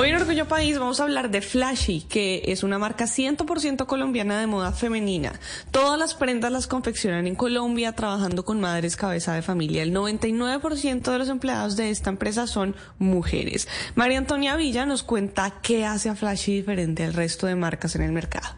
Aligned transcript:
Hoy 0.00 0.10
en 0.10 0.14
Orgullo 0.14 0.46
País 0.46 0.78
vamos 0.78 1.00
a 1.00 1.02
hablar 1.02 1.28
de 1.28 1.40
Flashy, 1.40 2.02
que 2.02 2.42
es 2.44 2.62
una 2.62 2.78
marca 2.78 3.06
100% 3.06 3.86
colombiana 3.86 4.38
de 4.38 4.46
moda 4.46 4.70
femenina. 4.70 5.32
Todas 5.72 5.98
las 5.98 6.14
prendas 6.14 6.52
las 6.52 6.68
confeccionan 6.68 7.26
en 7.26 7.34
Colombia, 7.34 7.90
trabajando 7.90 8.44
con 8.44 8.60
madres 8.60 8.94
cabeza 8.94 9.34
de 9.34 9.42
familia. 9.42 9.82
El 9.82 9.92
99% 9.92 11.02
de 11.02 11.18
los 11.18 11.28
empleados 11.28 11.74
de 11.74 11.90
esta 11.90 12.10
empresa 12.10 12.46
son 12.46 12.76
mujeres. 13.00 13.66
María 13.96 14.18
Antonia 14.18 14.54
Villa 14.54 14.86
nos 14.86 15.02
cuenta 15.02 15.54
qué 15.62 15.84
hace 15.84 16.10
a 16.10 16.14
Flashy 16.14 16.58
diferente 16.58 17.02
al 17.02 17.14
resto 17.14 17.48
de 17.48 17.56
marcas 17.56 17.96
en 17.96 18.02
el 18.02 18.12
mercado. 18.12 18.57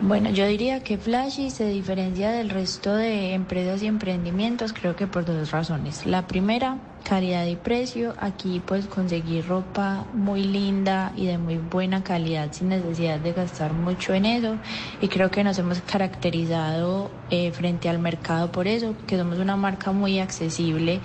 Bueno, 0.00 0.30
yo 0.30 0.46
diría 0.46 0.80
que 0.84 0.96
Flashy 0.96 1.50
se 1.50 1.66
diferencia 1.66 2.30
del 2.30 2.50
resto 2.50 2.94
de 2.94 3.34
empresas 3.34 3.82
y 3.82 3.88
emprendimientos, 3.88 4.72
creo 4.72 4.94
que 4.94 5.08
por 5.08 5.24
dos 5.24 5.50
razones. 5.50 6.06
La 6.06 6.28
primera, 6.28 6.78
calidad 7.02 7.44
y 7.46 7.56
precio. 7.56 8.14
Aquí 8.20 8.60
puedes 8.64 8.86
conseguir 8.86 9.48
ropa 9.48 10.04
muy 10.12 10.44
linda 10.44 11.12
y 11.16 11.26
de 11.26 11.36
muy 11.36 11.56
buena 11.56 12.04
calidad 12.04 12.52
sin 12.52 12.68
necesidad 12.68 13.18
de 13.18 13.32
gastar 13.32 13.72
mucho 13.72 14.14
en 14.14 14.24
eso. 14.24 14.56
Y 15.00 15.08
creo 15.08 15.32
que 15.32 15.42
nos 15.42 15.58
hemos 15.58 15.80
caracterizado 15.80 17.10
eh, 17.30 17.50
frente 17.50 17.88
al 17.88 17.98
mercado 17.98 18.52
por 18.52 18.68
eso, 18.68 18.94
que 19.08 19.18
somos 19.18 19.40
una 19.40 19.56
marca 19.56 19.90
muy 19.90 20.20
accesible 20.20 21.00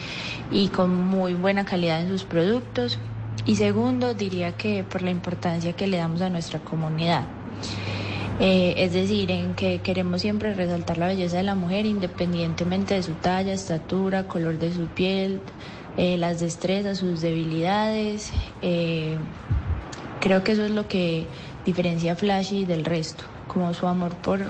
y 0.51 0.67
con 0.67 0.95
muy 0.95 1.33
buena 1.33 1.65
calidad 1.65 1.99
en 1.99 2.09
sus 2.09 2.25
productos. 2.25 2.99
Y 3.47 3.55
segundo, 3.55 4.13
diría 4.13 4.51
que 4.51 4.83
por 4.83 5.01
la 5.01 5.09
importancia 5.09 5.73
que 5.73 5.87
le 5.87 5.97
damos 5.97 6.21
a 6.21 6.29
nuestra 6.29 6.59
comunidad. 6.59 7.23
Eh, 8.39 8.73
es 8.77 8.93
decir, 8.93 9.29
en 9.31 9.53
que 9.53 9.79
queremos 9.79 10.21
siempre 10.21 10.53
resaltar 10.53 10.97
la 10.97 11.07
belleza 11.07 11.37
de 11.37 11.43
la 11.43 11.55
mujer 11.55 11.85
independientemente 11.85 12.95
de 12.95 13.03
su 13.03 13.13
talla, 13.13 13.53
estatura, 13.53 14.27
color 14.27 14.57
de 14.57 14.73
su 14.73 14.87
piel, 14.87 15.39
eh, 15.97 16.17
las 16.17 16.39
destrezas, 16.39 16.97
sus 16.97 17.21
debilidades. 17.21 18.31
Eh, 18.61 19.17
creo 20.19 20.43
que 20.43 20.53
eso 20.53 20.65
es 20.65 20.71
lo 20.71 20.87
que 20.87 21.27
diferencia 21.65 22.13
a 22.13 22.15
Flashy 22.15 22.65
del 22.65 22.85
resto, 22.85 23.23
como 23.47 23.73
su 23.73 23.87
amor 23.87 24.15
por, 24.15 24.41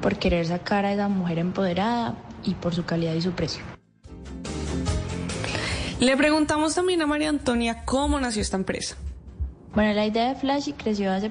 por 0.00 0.16
querer 0.18 0.46
sacar 0.46 0.84
a 0.84 0.92
esa 0.92 1.08
mujer 1.08 1.38
empoderada 1.38 2.16
y 2.44 2.54
por 2.54 2.74
su 2.74 2.84
calidad 2.84 3.14
y 3.14 3.22
su 3.22 3.32
precio. 3.32 3.62
Le 6.00 6.16
preguntamos 6.16 6.74
también 6.74 7.00
a 7.00 7.06
María 7.06 7.28
Antonia 7.28 7.84
cómo 7.84 8.18
nació 8.20 8.42
esta 8.42 8.56
empresa. 8.56 8.96
Bueno, 9.74 9.94
la 9.94 10.04
idea 10.04 10.28
de 10.28 10.34
Flashy 10.34 10.74
creció 10.74 11.10
hace. 11.12 11.30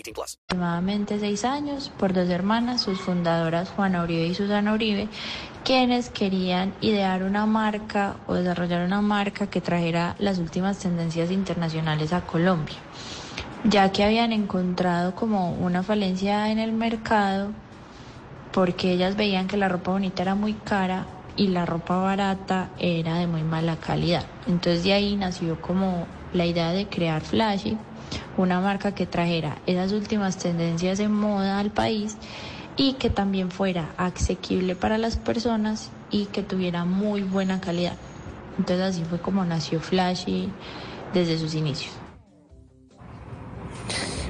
18 0.03 0.13
plus. 0.13 0.37
aproximadamente 0.49 1.19
seis 1.19 1.45
años 1.45 1.91
por 1.97 2.13
dos 2.13 2.29
hermanas, 2.29 2.81
sus 2.81 2.99
fundadoras 2.99 3.69
Juana 3.69 4.03
Uribe 4.03 4.25
y 4.25 4.35
Susana 4.35 4.73
Uribe, 4.73 5.07
quienes 5.63 6.09
querían 6.09 6.73
idear 6.81 7.23
una 7.23 7.45
marca 7.45 8.15
o 8.27 8.33
desarrollar 8.33 8.85
una 8.85 9.01
marca 9.01 9.47
que 9.47 9.61
trajera 9.61 10.15
las 10.19 10.39
últimas 10.39 10.79
tendencias 10.79 11.31
internacionales 11.31 12.13
a 12.13 12.21
Colombia, 12.21 12.77
ya 13.63 13.91
que 13.91 14.03
habían 14.03 14.31
encontrado 14.31 15.15
como 15.15 15.53
una 15.53 15.83
falencia 15.83 16.51
en 16.51 16.59
el 16.59 16.71
mercado 16.71 17.51
porque 18.51 18.91
ellas 18.91 19.15
veían 19.15 19.47
que 19.47 19.57
la 19.57 19.69
ropa 19.69 19.91
bonita 19.91 20.23
era 20.23 20.35
muy 20.35 20.53
cara 20.53 21.05
y 21.37 21.47
la 21.47 21.65
ropa 21.65 21.97
barata 21.97 22.69
era 22.77 23.15
de 23.15 23.27
muy 23.27 23.43
mala 23.43 23.77
calidad. 23.77 24.25
Entonces 24.47 24.83
de 24.83 24.93
ahí 24.93 25.15
nació 25.15 25.61
como 25.61 26.05
la 26.33 26.45
idea 26.45 26.71
de 26.71 26.87
crear 26.87 27.21
Flashy, 27.21 27.77
una 28.37 28.59
marca 28.59 28.93
que 28.93 29.05
trajera 29.05 29.57
esas 29.65 29.91
últimas 29.91 30.37
tendencias 30.37 30.99
en 30.99 31.11
moda 31.11 31.59
al 31.59 31.71
país 31.71 32.17
y 32.77 32.93
que 32.93 33.09
también 33.09 33.51
fuera 33.51 33.93
asequible 33.97 34.75
para 34.75 34.97
las 34.97 35.17
personas 35.17 35.91
y 36.09 36.25
que 36.27 36.43
tuviera 36.43 36.85
muy 36.85 37.21
buena 37.21 37.61
calidad. 37.61 37.97
Entonces 38.57 38.85
así 38.85 39.03
fue 39.03 39.19
como 39.19 39.45
nació 39.45 39.79
Flashy 39.79 40.51
desde 41.13 41.37
sus 41.37 41.55
inicios. 41.55 42.00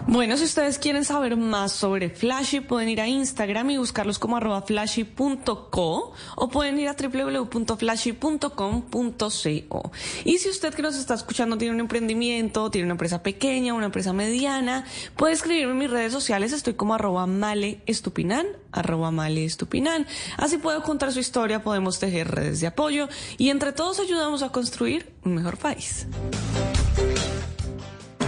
Bueno, 0.07 0.35
si 0.35 0.44
ustedes 0.44 0.79
quieren 0.79 1.06
saber 1.06 1.38
más 1.38 1.72
sobre 1.72 2.09
Flashy, 2.09 2.59
pueden 2.59 2.89
ir 2.89 3.00
a 3.01 3.07
Instagram 3.07 3.69
y 3.69 3.78
buscarlos 3.78 4.17
como 4.19 4.35
arroba 4.35 4.63
flashy.co 4.63 6.12
o 6.35 6.50
pueden 6.50 6.78
ir 6.79 6.89
a 6.89 6.95
www.flashy.com.co. 6.95 9.91
Y 10.25 10.39
si 10.39 10.50
usted 10.50 10.73
que 10.73 10.81
nos 10.81 10.97
está 10.97 11.13
escuchando 11.13 11.57
tiene 11.57 11.75
un 11.75 11.79
emprendimiento, 11.79 12.69
tiene 12.72 12.84
una 12.85 12.95
empresa 12.95 13.23
pequeña, 13.23 13.73
una 13.73 13.85
empresa 13.85 14.12
mediana, 14.12 14.84
puede 15.16 15.31
escribirme 15.34 15.72
en 15.73 15.78
mis 15.78 15.91
redes 15.91 16.12
sociales, 16.12 16.51
estoy 16.51 16.73
como 16.73 16.95
arroba 16.95 17.25
maleestupinan, 17.28 18.47
arroba 18.72 19.12
maleestupinan. 19.12 20.07
Así 20.38 20.57
puedo 20.57 20.81
contar 20.83 21.13
su 21.13 21.19
historia, 21.19 21.63
podemos 21.63 22.00
tejer 22.00 22.29
redes 22.29 22.59
de 22.59 22.68
apoyo 22.68 23.07
y 23.38 23.50
entre 23.50 23.72
todos 23.72 24.00
ayudamos 24.00 24.44
a 24.44 24.50
construir 24.50 25.13
un 25.23 25.35
mejor 25.35 25.57
país. 25.57 26.07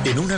En 0.06 0.20
una 0.20 0.38